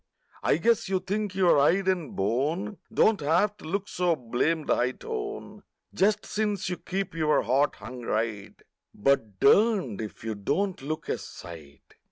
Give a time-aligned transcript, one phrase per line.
[0.41, 4.93] I guess you think your hide and bone Don't have to look so blamed high
[4.93, 5.61] tone
[5.93, 8.59] Just since you keep your heart hung right,—
[8.95, 11.93] But durned if you don't look a sight.